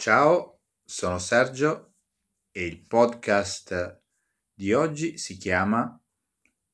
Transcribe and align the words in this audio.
Ciao, 0.00 0.62
sono 0.82 1.18
Sergio 1.18 1.96
e 2.52 2.64
il 2.64 2.86
podcast 2.86 4.00
di 4.54 4.72
oggi 4.72 5.18
si 5.18 5.36
chiama 5.36 6.02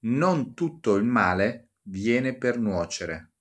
Non 0.02 0.54
tutto 0.54 0.94
il 0.94 1.02
male 1.02 1.70
viene 1.88 2.36
per 2.36 2.56
nuocere. 2.60 3.32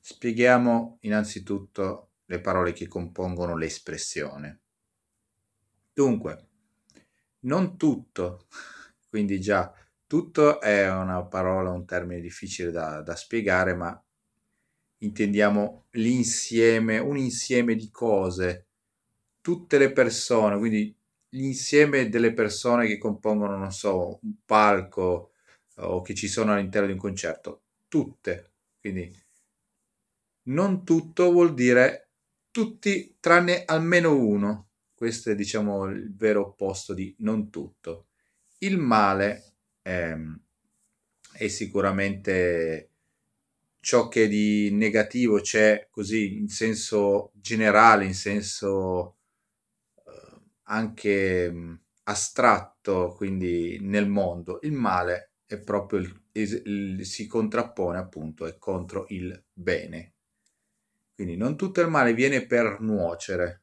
Spieghiamo 0.00 0.98
innanzitutto 1.02 2.14
le 2.24 2.40
parole 2.40 2.72
che 2.72 2.88
compongono 2.88 3.56
l'espressione. 3.56 4.62
Dunque, 5.92 6.48
non 7.42 7.76
tutto, 7.76 8.48
quindi 9.08 9.40
già 9.40 9.72
tutto 10.04 10.60
è 10.60 10.90
una 10.90 11.24
parola, 11.26 11.70
un 11.70 11.86
termine 11.86 12.20
difficile 12.20 12.72
da, 12.72 13.02
da 13.02 13.14
spiegare, 13.14 13.76
ma 13.76 14.04
intendiamo 14.98 15.86
l'insieme, 15.92 16.98
un 16.98 17.16
insieme 17.16 17.74
di 17.74 17.90
cose, 17.90 18.66
tutte 19.40 19.78
le 19.78 19.92
persone, 19.92 20.58
quindi 20.58 20.94
l'insieme 21.30 22.08
delle 22.08 22.32
persone 22.32 22.86
che 22.86 22.98
compongono, 22.98 23.56
non 23.56 23.72
so, 23.72 24.18
un 24.22 24.34
palco 24.44 25.32
o 25.76 26.00
che 26.02 26.14
ci 26.14 26.28
sono 26.28 26.52
all'interno 26.52 26.86
di 26.86 26.94
un 26.94 26.98
concerto, 26.98 27.62
tutte. 27.88 28.52
Quindi 28.80 29.12
non 30.44 30.84
tutto 30.84 31.30
vuol 31.30 31.54
dire 31.54 32.10
tutti 32.50 33.16
tranne 33.20 33.64
almeno 33.64 34.14
uno. 34.16 34.68
Questo 34.94 35.30
è 35.30 35.34
diciamo 35.34 35.84
il 35.86 36.14
vero 36.14 36.40
opposto 36.48 36.94
di 36.94 37.14
non 37.18 37.50
tutto. 37.50 38.06
Il 38.58 38.78
male 38.78 39.56
è, 39.82 40.16
è 41.32 41.48
sicuramente 41.48 42.90
ciò 43.86 44.08
che 44.08 44.26
di 44.26 44.68
negativo 44.72 45.38
c'è 45.40 45.86
così 45.92 46.38
in 46.38 46.48
senso 46.48 47.30
generale, 47.34 48.04
in 48.04 48.14
senso 48.14 49.18
eh, 50.04 50.40
anche 50.64 51.48
mm, 51.52 51.74
astratto, 52.04 53.12
quindi 53.16 53.78
nel 53.80 54.08
mondo, 54.08 54.58
il 54.62 54.72
male 54.72 55.34
è 55.46 55.60
proprio 55.60 56.00
il, 56.00 56.22
il, 56.32 57.06
si 57.06 57.28
contrappone 57.28 57.96
appunto 57.98 58.44
è 58.46 58.58
contro 58.58 59.06
il 59.10 59.40
bene. 59.52 60.14
Quindi 61.14 61.36
non 61.36 61.56
tutto 61.56 61.80
il 61.80 61.88
male 61.88 62.12
viene 62.12 62.44
per 62.44 62.80
nuocere. 62.80 63.62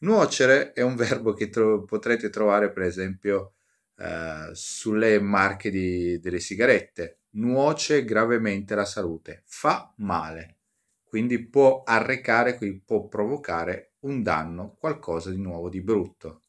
Nuocere 0.00 0.72
è 0.72 0.80
un 0.80 0.96
verbo 0.96 1.34
che 1.34 1.50
tro- 1.50 1.84
potrete 1.84 2.30
trovare 2.30 2.72
per 2.72 2.84
esempio 2.84 3.52
eh, 3.98 4.48
sulle 4.54 5.20
marche 5.20 5.68
di, 5.68 6.18
delle 6.20 6.40
sigarette 6.40 7.19
nuoce 7.32 8.04
gravemente 8.04 8.72
alla 8.72 8.84
salute, 8.84 9.42
fa 9.46 9.92
male, 9.98 10.58
quindi 11.04 11.44
può 11.44 11.82
arrecare, 11.84 12.56
quindi 12.56 12.80
può 12.80 13.08
provocare 13.08 13.94
un 14.00 14.22
danno, 14.22 14.76
qualcosa 14.78 15.30
di 15.30 15.40
nuovo, 15.40 15.68
di 15.68 15.80
brutto. 15.80 16.42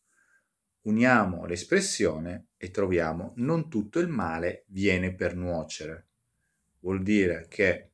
Uniamo 0.82 1.46
l'espressione 1.46 2.50
e 2.58 2.72
troviamo 2.72 3.34
non 3.38 3.70
tutto 3.70 4.00
il 4.00 4.08
male 4.08 4.66
viene 4.68 5.14
per 5.14 5.36
nuocere. 5.36 6.08
Vuol 6.80 7.04
dire 7.04 7.48
che 7.50 7.92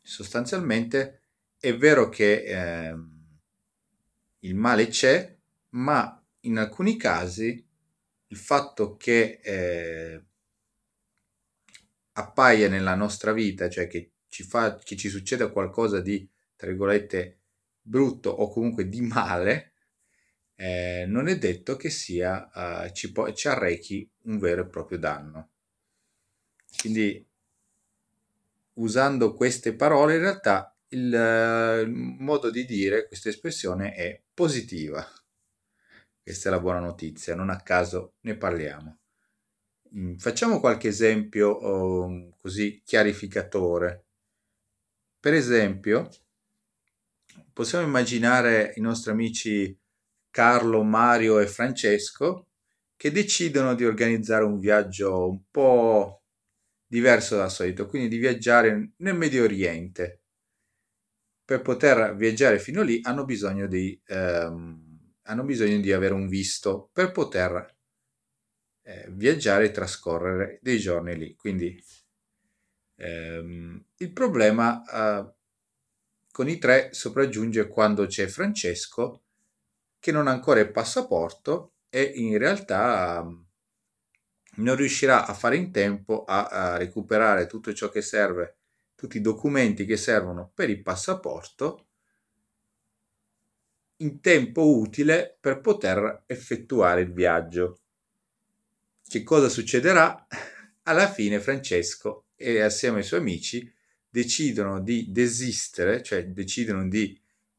sostanzialmente 0.00 1.22
è 1.58 1.76
vero 1.76 2.08
che 2.08 2.44
eh, 2.44 2.96
il 4.40 4.54
male 4.54 4.86
c'è, 4.86 5.36
ma 5.70 6.24
in 6.40 6.58
alcuni 6.58 6.96
casi 6.96 7.66
il 8.28 8.36
fatto 8.36 8.96
che 8.96 9.40
eh, 9.42 10.24
appaia 12.18 12.68
nella 12.68 12.94
nostra 12.94 13.32
vita, 13.32 13.68
cioè 13.68 13.86
che 13.86 14.12
ci, 14.28 14.42
fa, 14.42 14.76
che 14.76 14.96
ci 14.96 15.08
succeda 15.08 15.48
qualcosa 15.48 16.00
di, 16.00 16.28
tra 16.56 16.68
virgolette, 16.68 17.38
brutto 17.80 18.30
o 18.30 18.50
comunque 18.50 18.88
di 18.88 19.00
male, 19.00 19.72
eh, 20.56 21.04
non 21.06 21.28
è 21.28 21.38
detto 21.38 21.76
che 21.76 21.90
sia, 21.90 22.84
eh, 22.84 22.92
ci, 22.92 23.12
po- 23.12 23.32
ci 23.32 23.48
arrechi 23.48 24.08
un 24.24 24.38
vero 24.38 24.62
e 24.62 24.66
proprio 24.66 24.98
danno. 24.98 25.50
Quindi, 26.80 27.24
usando 28.74 29.34
queste 29.34 29.74
parole, 29.74 30.16
in 30.16 30.20
realtà 30.20 30.76
il, 30.88 31.12
il 31.84 31.90
modo 31.90 32.50
di 32.50 32.64
dire 32.64 33.06
questa 33.06 33.28
espressione 33.28 33.94
è 33.94 34.20
positiva. 34.34 35.06
Questa 36.20 36.48
è 36.48 36.52
la 36.52 36.60
buona 36.60 36.80
notizia, 36.80 37.34
non 37.34 37.48
a 37.50 37.60
caso 37.62 38.14
ne 38.22 38.36
parliamo. 38.36 38.98
Mm, 39.96 40.16
facciamo 40.16 40.60
qualche 40.60 40.88
esempio 40.88 41.48
oh, 41.50 42.30
così 42.40 42.82
chiarificatore. 42.84 44.04
Per 45.20 45.34
esempio, 45.34 46.08
possiamo 47.52 47.86
immaginare 47.86 48.72
i 48.76 48.80
nostri 48.80 49.10
amici 49.10 49.76
Carlo, 50.30 50.82
Mario 50.82 51.38
e 51.40 51.46
Francesco 51.46 52.46
che 52.96 53.10
decidono 53.10 53.74
di 53.74 53.84
organizzare 53.84 54.44
un 54.44 54.58
viaggio 54.58 55.28
un 55.28 55.40
po' 55.50 56.22
diverso 56.86 57.36
dal 57.36 57.50
solito, 57.50 57.86
quindi 57.86 58.08
di 58.08 58.18
viaggiare 58.18 58.92
nel 58.96 59.16
Medio 59.16 59.44
Oriente. 59.44 60.22
Per 61.44 61.62
poter 61.62 62.14
viaggiare 62.14 62.58
fino 62.58 62.82
lì 62.82 63.00
hanno 63.02 63.24
bisogno 63.24 63.66
di, 63.66 63.98
ehm, 64.06 65.14
hanno 65.22 65.44
bisogno 65.44 65.80
di 65.80 65.92
avere 65.92 66.14
un 66.14 66.28
visto 66.28 66.90
per 66.92 67.12
poter 67.12 67.77
eh, 68.88 69.04
viaggiare 69.10 69.66
e 69.66 69.70
trascorrere 69.70 70.58
dei 70.62 70.78
giorni 70.78 71.14
lì. 71.14 71.34
Quindi 71.36 71.78
ehm, 72.96 73.84
il 73.98 74.12
problema 74.12 74.82
eh, 74.84 75.34
con 76.32 76.48
i 76.48 76.56
tre 76.58 76.88
sopraggiunge 76.92 77.68
quando 77.68 78.06
c'è 78.06 78.26
Francesco 78.28 79.24
che 79.98 80.10
non 80.10 80.26
ha 80.26 80.30
ancora 80.30 80.60
il 80.60 80.70
passaporto 80.70 81.74
e 81.90 82.02
in 82.02 82.38
realtà 82.38 83.20
eh, 83.20 83.46
non 84.56 84.74
riuscirà 84.74 85.26
a 85.26 85.34
fare 85.34 85.56
in 85.56 85.70
tempo 85.70 86.24
a, 86.24 86.46
a 86.46 86.76
recuperare 86.78 87.46
tutto 87.46 87.74
ciò 87.74 87.90
che 87.90 88.00
serve, 88.00 88.56
tutti 88.94 89.18
i 89.18 89.20
documenti 89.20 89.84
che 89.84 89.98
servono 89.98 90.50
per 90.54 90.70
il 90.70 90.82
passaporto 90.82 91.88
in 94.00 94.20
tempo 94.20 94.78
utile 94.78 95.36
per 95.40 95.60
poter 95.60 96.22
effettuare 96.26 97.02
il 97.02 97.12
viaggio. 97.12 97.80
Che 99.08 99.22
cosa 99.22 99.48
succederà? 99.48 100.26
Alla 100.82 101.10
fine 101.10 101.40
Francesco 101.40 102.26
e 102.36 102.60
assieme 102.60 102.98
ai 102.98 103.04
suoi 103.04 103.20
amici 103.20 103.72
decidono 104.06 104.82
di 104.82 105.10
desistere, 105.10 106.02
cioè 106.02 106.26
decidono 106.26 106.86
di 106.86 107.18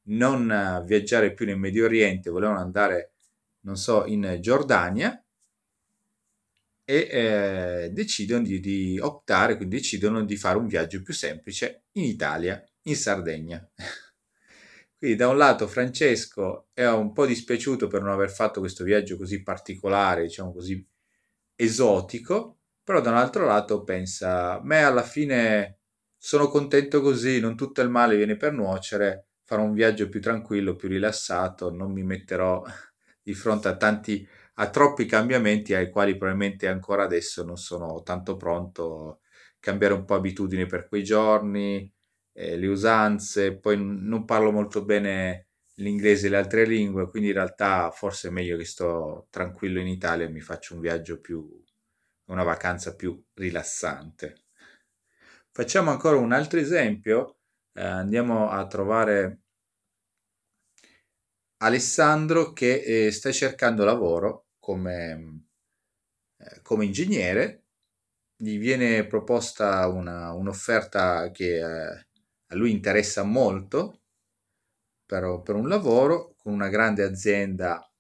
non 0.10 0.84
viaggiare 0.86 1.34
più 1.34 1.48
nel 1.48 1.58
Medio 1.58 1.86
Oriente, 1.86 2.30
volevano 2.30 2.60
andare, 2.60 3.14
non 3.62 3.78
so, 3.78 4.06
in 4.06 4.38
Giordania 4.40 5.24
e 6.86 7.08
eh, 7.10 7.90
decidono 7.94 8.44
di, 8.44 8.60
di, 8.60 9.00
optare, 9.00 9.56
quindi 9.56 9.78
decidono 9.78 10.24
di 10.24 10.36
fare 10.36 10.60
un 10.60 10.68
viaggio 10.68 11.02
più 11.02 11.16
semplice 11.16 11.86
in 11.94 12.04
Italia, 12.04 12.64
in 12.84 12.96
Sardegna. 12.96 13.68
Quindi 15.00 15.16
da 15.16 15.30
un 15.30 15.38
lato 15.38 15.68
Francesco 15.68 16.68
è 16.74 16.86
un 16.86 17.14
po' 17.14 17.26
dispiaciuto 17.26 17.88
per 17.88 18.02
non 18.02 18.12
aver 18.12 18.30
fatto 18.30 18.60
questo 18.60 18.84
viaggio 18.84 19.18
così 19.18 19.42
particolare, 19.42 20.24
diciamo 20.24 20.52
così 20.52 20.86
esotico, 21.62 22.59
però 22.84 23.02
da 23.02 23.09
un 23.12 23.18
altro 23.18 23.46
lato 23.46 23.84
pensa, 23.84 24.59
me 24.64 24.81
alla 24.84 25.03
fine 25.03 25.80
sono 26.18 26.47
contento 26.47 27.02
così, 27.02 27.40
non 27.40 27.56
tutto 27.56 27.81
il 27.81 27.90
male 27.90 28.16
viene 28.16 28.38
per 28.38 28.53
nuocere, 28.53 29.28
farò 29.44 29.64
un 29.64 29.74
viaggio 29.74 30.08
più 30.09 30.22
tranquillo, 30.22 30.75
più 30.75 30.88
rilassato, 30.90 31.72
non 31.72 31.92
mi 31.92 32.03
metterò 32.03 32.64
di 33.22 33.34
fronte 33.34 33.68
a 33.68 33.75
tanti, 33.78 34.28
a 34.56 34.69
troppi 34.69 35.06
cambiamenti 35.06 35.74
ai 35.74 35.90
quali 35.90 36.18
probabilmente 36.18 36.68
ancora 36.68 37.03
adesso 37.03 37.44
non 37.44 37.58
sono 37.58 38.02
tanto 38.03 38.38
pronto, 38.38 39.22
cambiare 39.59 39.94
un 39.94 40.06
po' 40.06 40.16
abitudini 40.16 40.66
per 40.66 40.88
quei 40.88 41.03
giorni, 41.03 41.92
eh, 42.34 42.58
le 42.58 42.68
usanze, 42.68 43.58
poi 43.58 43.78
non 43.80 44.25
parlo 44.25 44.51
molto 44.51 44.84
bene 44.86 45.49
l'inglese 45.80 46.28
e 46.28 46.30
le 46.30 46.38
altre 46.38 46.66
lingue, 46.66 47.10
quindi 47.10 47.30
in 47.30 47.36
realtà 47.36 47.90
forse 47.92 48.28
è 48.28 48.31
meglio 48.31 48.58
che 48.58 48.66
sto 48.66 49.28
tranquillo 49.30 49.80
in 49.80 49.88
Italia 49.88 50.26
e 50.26 50.30
mi 50.30 50.42
faccio 50.42 50.76
un 50.76 50.81
viaggio 50.81 51.20
più, 51.20 51.48
una 52.26 52.44
vacanza 52.44 52.96
più 52.96 53.22
rilassante. 53.34 54.44
Facciamo 55.52 55.92
ancora 55.92 56.18
un 56.18 56.31
altro 56.31 56.60
esempio, 56.60 57.40
eh, 57.74 57.81
andiamo 57.84 58.50
a 58.50 58.66
trovare 58.68 59.42
Alessandro 61.62 62.54
che 62.54 63.08
eh, 63.08 63.12
sta 63.12 63.32
cercando 63.32 63.84
lavoro 63.84 64.48
come, 64.60 65.48
eh, 66.38 66.62
come, 66.62 66.86
ingegnere, 66.86 67.66
gli 68.36 68.58
viene 68.58 69.06
proposta 69.08 69.88
una, 69.88 70.32
un'offerta 70.34 71.32
che 71.32 71.58
eh, 71.58 72.08
a 72.48 72.56
lui 72.56 72.72
interessa 72.72 73.24
molto 73.24 73.99
per, 75.10 75.42
per 75.44 75.56
un 75.56 75.68
lavoro 75.68 76.36
con 76.38 76.54
una 76.54 76.70
grande 76.70 77.02
azienda 77.02 77.92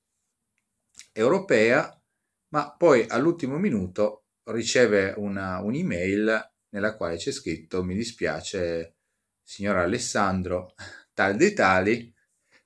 europea, 1.11 1.91
ma 2.49 2.75
poi 2.77 3.03
all'ultimo 3.07 3.57
minuto 3.57 4.25
riceve 4.43 5.15
una, 5.17 5.59
un'email 5.59 6.51
nella 6.69 6.95
quale 6.95 7.17
c'è 7.17 7.31
scritto 7.31 7.83
mi 7.83 7.95
dispiace 7.95 8.97
signor 9.41 9.77
Alessandro, 9.77 10.75
tal 11.11 11.35
dei 11.35 11.53
tali, 11.53 12.13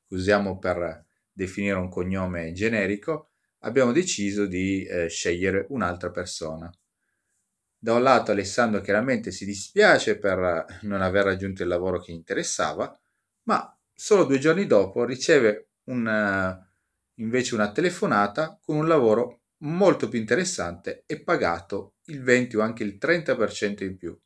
usiamo 0.08 0.60
per 0.60 1.06
definire 1.32 1.78
un 1.78 1.88
cognome 1.88 2.52
generico, 2.52 3.30
abbiamo 3.60 3.94
deciso 3.94 4.46
di 4.46 4.84
eh, 4.84 5.08
scegliere 5.08 5.68
un'altra 5.70 6.12
persona. 6.12 6.70
Da 7.78 7.94
un 7.94 8.04
lato 8.04 8.32
Alessandro 8.32 8.82
chiaramente 8.82 9.32
si 9.32 9.46
dispiace 9.46 10.18
per 10.18 10.80
non 10.82 11.02
aver 11.02 11.24
raggiunto 11.24 11.64
il 11.64 11.70
lavoro 11.70 12.02
che 12.02 12.12
interessava, 12.12 12.94
ma 13.44 13.78
solo 13.94 14.26
due 14.26 14.40
giorni 14.40 14.66
dopo 14.66 15.06
riceve 15.06 15.70
una, 15.86 16.58
invece 17.16 17.56
una 17.56 17.72
telefonata 17.72 18.60
con 18.62 18.78
un 18.78 18.88
lavoro 18.88 19.42
molto 19.64 20.10
più 20.10 20.20
interessante 20.20 21.04
e 21.06 21.22
pagato 21.22 21.96
il 22.06 22.22
20 22.22 22.58
o 22.58 22.62
anche 22.62 22.84
il 22.84 22.98
30% 23.00 23.84
in 23.84 23.98
più. 23.98 24.18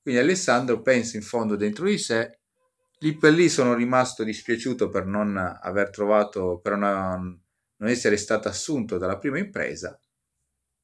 Quindi 0.00 0.20
Alessandro 0.20 0.82
pensa 0.82 1.16
in 1.16 1.22
fondo 1.22 1.56
dentro 1.56 1.86
di 1.86 1.98
sé, 1.98 2.40
lì 2.98 3.16
per 3.16 3.32
lì 3.32 3.48
sono 3.48 3.74
rimasto 3.74 4.22
dispiaciuto 4.22 4.88
per 4.88 5.06
non 5.06 5.36
aver 5.36 5.90
trovato, 5.90 6.58
per 6.60 6.76
non, 6.76 7.42
non 7.76 7.88
essere 7.88 8.16
stato 8.16 8.48
assunto 8.48 8.98
dalla 8.98 9.18
prima 9.18 9.38
impresa, 9.38 9.98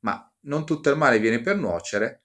ma 0.01 0.31
non 0.41 0.65
tutto 0.65 0.91
il 0.91 0.97
male 0.97 1.19
viene 1.19 1.41
per 1.41 1.57
nuocere, 1.57 2.25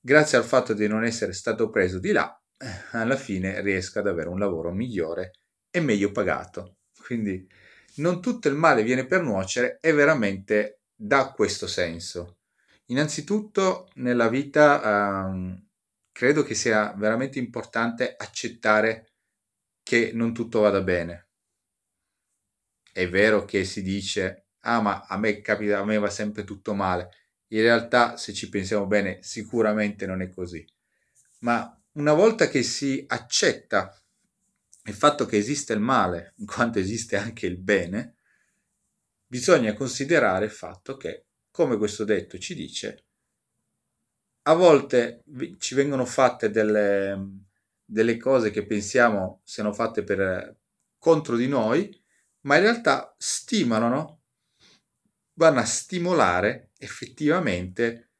grazie 0.00 0.38
al 0.38 0.44
fatto 0.44 0.72
di 0.72 0.86
non 0.86 1.04
essere 1.04 1.32
stato 1.32 1.68
preso 1.68 1.98
di 1.98 2.12
là, 2.12 2.32
eh, 2.32 2.45
alla 2.92 3.16
fine 3.16 3.60
riesco 3.60 3.98
ad 3.98 4.06
avere 4.06 4.28
un 4.28 4.38
lavoro 4.38 4.72
migliore 4.72 5.32
e 5.70 5.80
meglio 5.80 6.12
pagato. 6.12 6.78
Quindi 6.98 7.46
non 7.96 8.20
tutto 8.20 8.48
il 8.48 8.54
male 8.54 8.82
viene 8.82 9.06
per 9.06 9.22
nuocere 9.22 9.78
è 9.80 9.92
veramente 9.92 10.80
da 10.94 11.32
questo 11.32 11.66
senso. 11.66 12.38
Innanzitutto 12.86 13.90
nella 13.94 14.28
vita 14.28 15.26
um, 15.26 15.66
credo 16.12 16.42
che 16.42 16.54
sia 16.54 16.94
veramente 16.96 17.38
importante 17.38 18.14
accettare 18.16 19.12
che 19.82 20.10
non 20.14 20.32
tutto 20.32 20.60
vada 20.60 20.82
bene. 20.82 21.28
È 22.92 23.08
vero 23.08 23.44
che 23.44 23.64
si 23.64 23.82
dice, 23.82 24.46
ah 24.60 24.80
ma 24.80 25.04
a 25.06 25.18
me 25.18 25.40
capita, 25.40 25.78
a 25.78 25.84
me 25.84 25.98
va 25.98 26.08
sempre 26.10 26.44
tutto 26.44 26.74
male. 26.74 27.10
In 27.48 27.60
realtà, 27.60 28.16
se 28.16 28.32
ci 28.32 28.48
pensiamo 28.48 28.86
bene, 28.86 29.22
sicuramente 29.22 30.06
non 30.06 30.22
è 30.22 30.30
così. 30.30 30.64
Ma 31.40 31.78
una 31.96 32.12
volta 32.12 32.48
che 32.48 32.62
si 32.62 33.04
accetta 33.06 33.98
il 34.84 34.94
fatto 34.94 35.26
che 35.26 35.36
esiste 35.36 35.72
il 35.72 35.80
male, 35.80 36.34
in 36.36 36.46
quanto 36.46 36.78
esiste 36.78 37.16
anche 37.16 37.46
il 37.46 37.58
bene, 37.58 38.16
bisogna 39.26 39.74
considerare 39.74 40.44
il 40.44 40.50
fatto 40.50 40.96
che, 40.96 41.26
come 41.50 41.76
questo 41.76 42.04
detto 42.04 42.38
ci 42.38 42.54
dice, 42.54 43.04
a 44.42 44.54
volte 44.54 45.24
ci 45.58 45.74
vengono 45.74 46.04
fatte 46.04 46.50
delle, 46.50 47.44
delle 47.84 48.16
cose 48.16 48.50
che 48.50 48.64
pensiamo 48.64 49.40
siano 49.42 49.72
fatte 49.72 50.04
per, 50.04 50.56
contro 50.98 51.34
di 51.34 51.48
noi, 51.48 52.00
ma 52.42 52.56
in 52.56 52.62
realtà 52.62 53.14
stimolano, 53.18 54.20
vanno 55.34 55.60
a 55.60 55.64
stimolare 55.64 56.70
effettivamente 56.78 58.12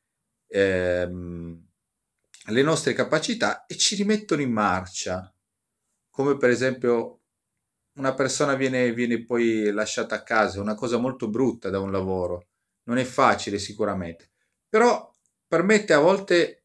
ehm, 0.48 1.65
le 2.48 2.62
nostre 2.62 2.92
capacità 2.92 3.66
e 3.66 3.76
ci 3.76 3.94
rimettono 3.96 4.42
in 4.42 4.52
marcia, 4.52 5.32
come 6.10 6.36
per 6.36 6.50
esempio 6.50 7.20
una 7.98 8.14
persona 8.14 8.54
viene, 8.54 8.92
viene 8.92 9.24
poi 9.24 9.70
lasciata 9.70 10.14
a 10.16 10.22
casa, 10.22 10.58
è 10.58 10.60
una 10.60 10.74
cosa 10.74 10.98
molto 10.98 11.28
brutta 11.28 11.70
da 11.70 11.80
un 11.80 11.90
lavoro, 11.90 12.48
non 12.84 12.98
è 12.98 13.04
facile 13.04 13.58
sicuramente, 13.58 14.30
però 14.68 15.12
permette 15.46 15.92
a 15.92 15.98
volte 15.98 16.64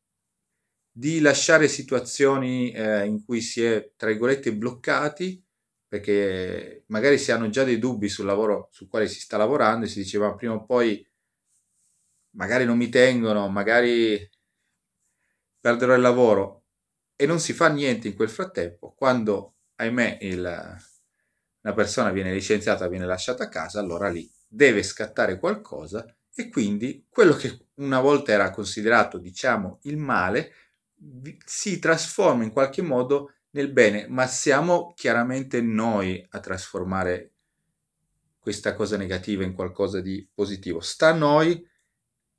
di 0.92 1.20
lasciare 1.22 1.68
situazioni 1.68 2.72
eh, 2.72 3.06
in 3.06 3.24
cui 3.24 3.42
si 3.42 3.64
è, 3.64 3.94
tra 3.96 4.10
virgolette, 4.10 4.54
bloccati, 4.54 5.42
perché 5.88 6.84
magari 6.88 7.18
si 7.18 7.32
hanno 7.32 7.50
già 7.50 7.64
dei 7.64 7.80
dubbi 7.80 8.08
sul 8.10 8.26
lavoro 8.26 8.70
sul 8.72 8.88
quale 8.88 9.08
si 9.08 9.20
sta 9.20 9.38
lavorando 9.38 9.86
e 9.86 9.90
si 9.90 10.00
diceva 10.00 10.34
prima 10.36 10.54
o 10.54 10.64
poi 10.66 11.06
magari 12.32 12.66
non 12.66 12.78
mi 12.78 12.90
tengono, 12.90 13.50
magari 13.50 14.30
perderò 15.62 15.94
il 15.94 16.02
lavoro 16.02 16.64
e 17.16 17.28
non 17.28 17.40
si 17.40 17.54
fa 17.54 17.70
niente 17.70 18.08
in 18.08 18.16
quel 18.16 18.30
frattempo, 18.30 18.94
quando 18.98 19.54
ahimè 19.76 20.18
il, 20.22 20.40
una 21.62 21.74
persona 21.74 22.10
viene 22.10 22.34
licenziata, 22.34 22.88
viene 22.88 23.06
lasciata 23.06 23.44
a 23.44 23.50
casa, 23.50 23.80
allora 23.80 24.10
lì 24.10 24.30
deve 24.48 24.82
scattare 24.82 25.38
qualcosa 25.38 26.04
e 26.34 26.50
quindi 26.50 27.06
quello 27.08 27.36
che 27.36 27.68
una 27.76 28.00
volta 28.00 28.32
era 28.32 28.50
considerato, 28.50 29.20
diciamo, 29.20 29.80
il 29.84 29.98
male, 29.98 30.54
si 31.46 31.78
trasforma 31.80 32.44
in 32.44 32.52
qualche 32.52 32.82
modo 32.82 33.34
nel 33.52 33.72
bene, 33.72 34.08
ma 34.08 34.26
siamo 34.28 34.94
chiaramente 34.96 35.62
noi 35.62 36.26
a 36.32 36.40
trasformare 36.40 37.32
questa 38.40 38.74
cosa 38.74 38.98
negativa 38.98 39.44
in 39.44 39.54
qualcosa 39.54 40.02
di 40.02 40.28
positivo. 40.34 40.80
Sta 40.80 41.10
a 41.10 41.14
noi 41.14 41.68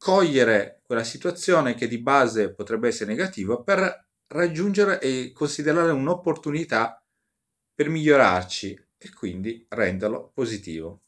cogliere 0.03 0.81
quella 0.83 1.05
situazione 1.05 1.75
che 1.75 1.87
di 1.87 1.99
base 1.99 2.53
potrebbe 2.53 2.89
essere 2.89 3.13
negativa 3.13 3.63
per 3.63 4.09
raggiungere 4.33 5.01
e 5.01 5.31
considerare 5.33 5.93
un'opportunità 5.93 7.01
per 7.73 7.89
migliorarci 7.89 8.87
e 8.99 9.13
quindi 9.13 9.65
renderlo 9.69 10.33
positivo. 10.35 11.03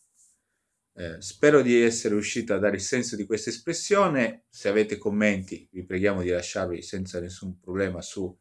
Eh, 0.96 1.20
spero 1.20 1.60
di 1.60 1.82
essere 1.82 2.14
riuscito 2.14 2.54
a 2.54 2.58
dare 2.58 2.76
il 2.76 2.82
senso 2.82 3.16
di 3.16 3.26
questa 3.26 3.50
espressione. 3.50 4.44
Se 4.48 4.68
avete 4.68 4.96
commenti, 4.96 5.68
vi 5.72 5.84
preghiamo 5.84 6.22
di 6.22 6.28
lasciarvi 6.28 6.80
senza 6.80 7.18
nessun 7.18 7.58
problema 7.58 8.00
su 8.00 8.32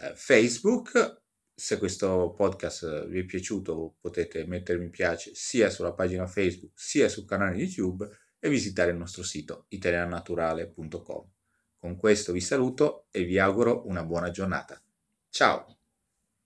eh, 0.00 0.12
Facebook. 0.14 1.22
Se 1.54 1.78
questo 1.78 2.34
podcast 2.36 3.06
vi 3.06 3.20
è 3.20 3.24
piaciuto, 3.24 3.96
potete 3.98 4.44
mettere 4.44 4.78
mi 4.78 4.90
piace 4.90 5.30
sia 5.34 5.70
sulla 5.70 5.94
pagina 5.94 6.26
Facebook 6.26 6.78
sia 6.78 7.08
sul 7.08 7.24
canale 7.24 7.56
YouTube 7.56 8.06
e 8.46 8.50
visitare 8.50 8.90
il 8.90 8.96
nostro 8.96 9.22
sito 9.22 9.66
italianaturale.com. 9.68 11.30
Con 11.78 11.96
questo 11.96 12.32
vi 12.32 12.40
saluto 12.40 13.06
e 13.10 13.24
vi 13.24 13.38
auguro 13.38 13.86
una 13.86 14.04
buona 14.04 14.30
giornata. 14.30 14.80
Ciao! 15.28 15.75